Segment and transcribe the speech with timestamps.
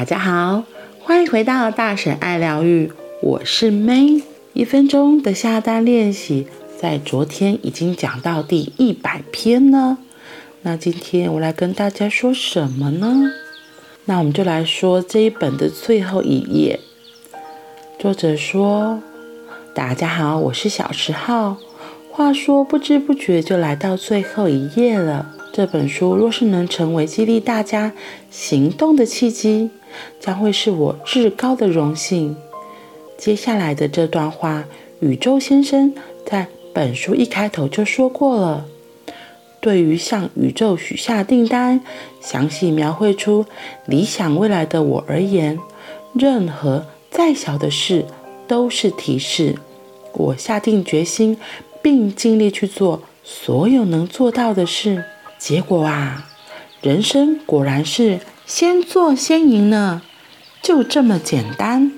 [0.00, 0.64] 大家好，
[1.02, 4.22] 欢迎回到大婶爱疗愈，我是 May。
[4.54, 6.46] 一分钟的下单练习，
[6.80, 9.98] 在昨天已经讲到第一百篇了。
[10.62, 13.30] 那今天我来跟大家说什么呢？
[14.06, 16.80] 那我们就来说这一本的最后一页。
[17.98, 19.02] 作者说
[19.76, 21.58] ：“大家好，我是小时号。”
[22.12, 25.34] 话说不知不觉就来到最后一页了。
[25.52, 27.92] 这本书若是能成为激励大家
[28.30, 29.70] 行动的契机，
[30.18, 32.36] 将会是我至高的荣幸。
[33.16, 34.64] 接下来的这段话，
[35.00, 35.94] 宇宙先生
[36.26, 38.66] 在本书一开头就说过了。
[39.60, 41.80] 对于向宇宙许下订单、
[42.20, 43.44] 详细描绘出
[43.86, 45.58] 理想未来的我而言，
[46.14, 48.04] 任何再小的事
[48.46, 49.56] 都是提示。
[50.14, 51.36] 我下定决心，
[51.82, 55.04] 并尽力去做所有能做到的事。
[55.38, 56.26] 结果啊，
[56.82, 60.02] 人生果然是先做先赢呢，
[60.60, 61.92] 就这么简单。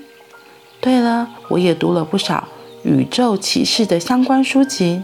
[0.79, 2.47] 对了，我也读了不少
[2.83, 5.03] 宇宙启示的相关书籍。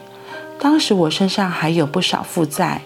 [0.57, 2.81] 当时我身上还有不少负债，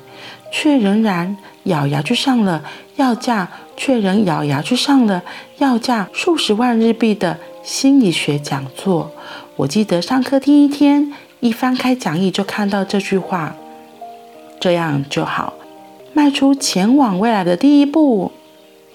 [0.52, 2.64] 却仍然咬牙去上了
[2.96, 5.24] 要价，却仍咬牙去上了
[5.58, 9.12] 要价数十万日币的心理学讲座。
[9.56, 11.14] 我记得上课第一天，
[11.44, 13.54] 一翻开讲义就看到这句话
[14.62, 15.54] ：“这样就好，
[16.14, 18.32] 迈出前往未来的第一步。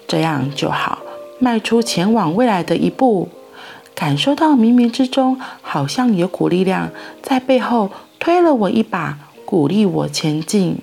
[0.07, 0.97] 这样就好，
[1.37, 3.29] 迈出前往未来的一步。”
[3.93, 6.89] 感受到冥冥之中好像有股力量
[7.21, 7.91] 在背后。
[8.17, 10.79] 推了我一把，鼓励我前进。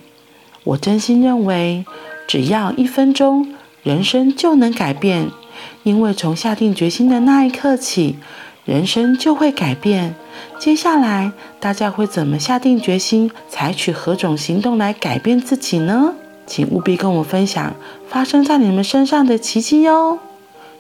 [0.63, 1.85] 我真心认为，
[2.29, 5.31] 只要一分钟，人生就能改变。
[5.83, 8.17] 因为从下定决心的那一刻起，
[8.67, 10.17] 人生就会改变。
[10.59, 16.15] 接下来，大家会怎么下定决心，采取何种行动来改变自己呢？
[16.47, 17.75] 请务必跟我分享
[18.09, 20.19] 发生在你们身上的奇迹哟。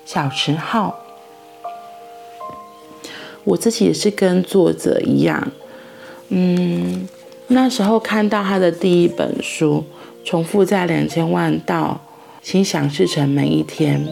[0.04, 0.94] 小时候，
[3.44, 5.52] 我自己也是跟作者一样。
[6.28, 7.08] 嗯，
[7.46, 9.84] 那时候看到他的第一本书
[10.28, 12.00] 《从负债两千万到
[12.42, 14.04] 心想事成每一天》，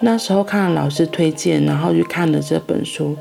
[0.00, 3.16] 那时候看了老师推荐，然后去看了这本书，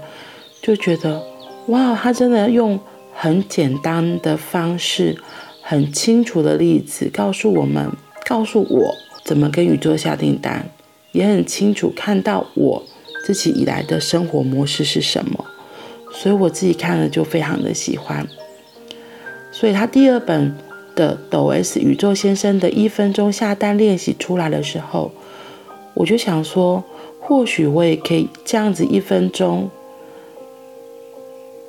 [0.61, 1.23] 就觉得
[1.67, 2.79] 哇，他真的用
[3.13, 5.17] 很简单的方式，
[5.61, 7.91] 很清楚的例子告诉我们，
[8.25, 10.69] 告诉我怎么跟宇宙下订单，
[11.13, 12.83] 也很清楚看到我
[13.25, 15.45] 自己以来的生活模式是什么。
[16.11, 18.27] 所以我自己看了就非常的喜欢，
[19.51, 20.55] 所以他第二本
[20.95, 25.11] 的抖 S 宇宙先生的一分钟下单练习出来的时候，
[25.95, 26.83] 我就想说，
[27.19, 29.69] 或许我也可以这样子一分钟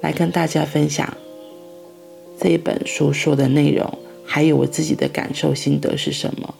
[0.02, 1.16] 来跟大家分享
[2.38, 6.54] 这一本书说的内容，还有我自己的感受心得是什么。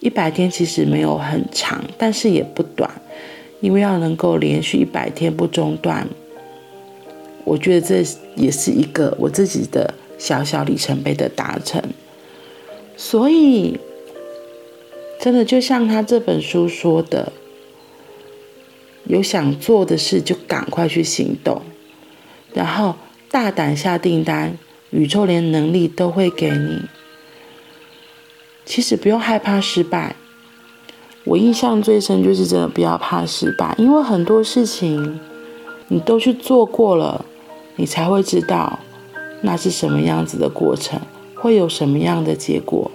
[0.00, 2.90] 一百天其实没有很长，但是也不短，
[3.60, 6.06] 因为要能够连续一百天不中断。
[7.44, 8.02] 我觉得这
[8.36, 11.82] 也是一个我自己的小小里程碑的达成，
[12.96, 13.78] 所以
[15.24, 17.32] 真的就像他这本书说的，
[19.04, 21.62] 有想做的事就赶快去行动，
[22.52, 22.96] 然后
[23.30, 24.58] 大胆下订单，
[24.90, 26.82] 宇宙连能力都会给你。
[28.66, 30.14] 其实不用害怕失败，
[31.24, 35.18] 我印象最深就是真的不要怕失败，因为很多事情
[35.88, 37.24] 你都去做过了。
[37.76, 38.78] 你才会知道
[39.40, 41.00] 那是什么样子的过程，
[41.34, 42.90] 会有什么样的结果。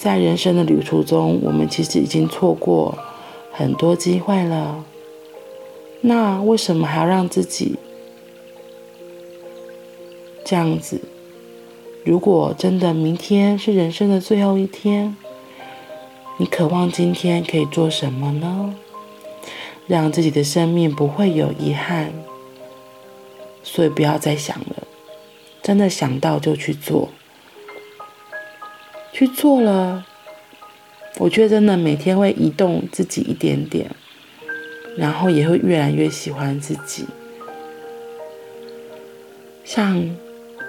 [0.00, 2.96] 在人生的旅途中，我们其实已经错过
[3.52, 4.82] 很多机会了。
[6.00, 7.76] 那为什么还要让自己
[10.42, 11.02] 这样子？
[12.02, 15.14] 如果真的明天是人生的最后一天，
[16.38, 18.74] 你渴望今天可以做什么呢？
[19.86, 22.10] 让自己的生命不会有遗憾。
[23.62, 24.86] 所以不要再想了，
[25.62, 27.10] 真的想到就去做，
[29.20, 30.02] 去做了，
[31.18, 33.90] 我觉得真的每天会移动自己一点点，
[34.96, 37.04] 然后也会越来越喜欢自己。
[39.62, 40.02] 像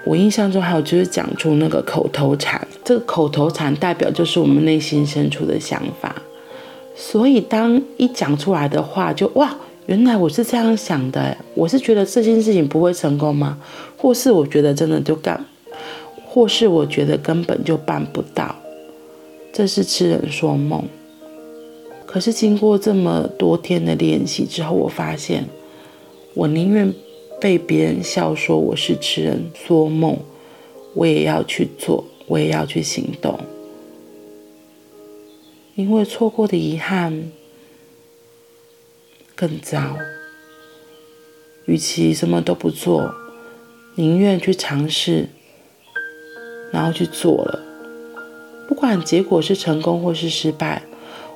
[0.05, 6.21] 我印象中还有就是讲出那个口头禅，这个口头禅代表就是我们内心深处的想法，
[6.93, 9.55] 所以当一讲出来的话就，就哇。
[9.87, 13.57] 原来我是这样想的，我是觉得这件事情不会成功吗？
[13.97, 15.45] 或是我觉得真的就干，
[16.33, 18.55] 或是我觉得根本就办不到，
[19.51, 20.81] 这是痴人说梦。
[22.05, 25.43] 可是经过这么多天的练习之后，我发现，
[26.33, 26.93] 我宁愿
[27.41, 30.17] 被别人笑说我是痴人说梦，
[30.93, 33.37] 我也要去做，我也要去行动。
[35.75, 37.29] 因为错过的遗憾
[39.35, 39.97] 更糟。
[41.65, 43.13] 与其什么都不做，
[43.95, 45.27] 宁愿去尝试，
[46.71, 47.59] 然后去做了，
[48.67, 50.81] 不管结果是成功或是失败，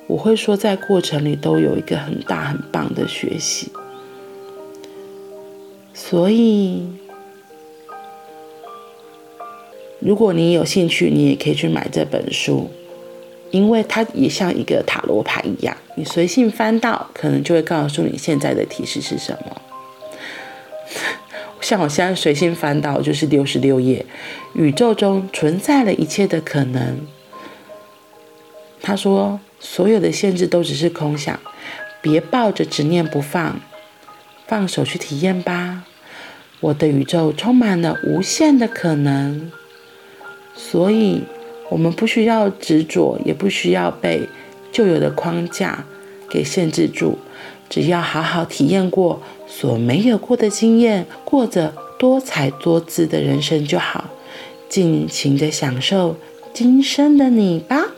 [0.06, 3.70] 我会说在过程里都有一个很大很棒的学习。
[5.92, 6.86] 所以，
[9.98, 12.70] 如果你有兴趣，你也可以去买这本书，
[13.50, 19.62] 因为它也像一个塔罗牌一样，你随性翻到，可能就会告诉你现在的提示是什么。
[21.60, 24.04] 像我现在随心翻到就是六十六页，
[24.54, 27.00] 宇宙中存在了一切的可能。
[28.80, 31.40] 他说，所有的限制都只是空想，
[32.00, 33.60] 别抱着执念不放。
[34.46, 35.82] 放手去体验吧，
[36.60, 39.50] 我的宇宙充满了无限的可能，
[40.54, 41.24] 所以
[41.68, 44.28] 我们不需要执着，也不需要被
[44.70, 45.84] 旧有的框架
[46.30, 47.18] 给限制住，
[47.68, 54.10] 只要好好体验过所没有过的经验，过着多彩多姿的人生就好，
[54.68, 56.16] 尽情的享受
[56.52, 57.92] 今生的你吧。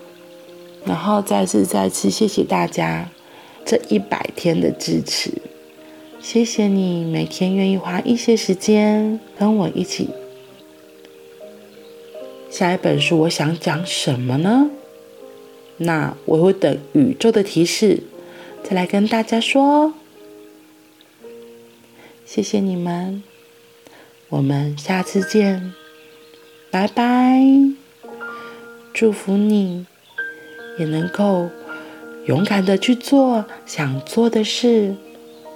[0.85, 3.11] 然后再次再次谢谢大家
[3.65, 5.33] 这一百天的支持。
[6.21, 10.09] 谢谢你每天愿意花一些时间跟我一起。
[12.51, 14.71] 下一本书我想讲什么呢？
[15.77, 18.03] 那我会等宇宙的提示
[18.69, 19.95] 再来跟大家说。
[22.27, 23.23] 谢谢你们，
[24.29, 25.73] 我们下次见，
[26.71, 27.41] 拜拜。
[28.93, 29.87] 祝福你
[30.79, 31.49] 也能够
[32.27, 34.95] 勇敢的去做想做的事。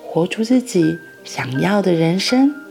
[0.07, 2.62] 活出自己想要的人生。